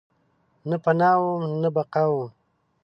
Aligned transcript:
نه 0.69 0.75
پناه 0.83 1.17
وم، 1.23 1.43
نه 1.61 1.69
بقاوم 1.75 2.29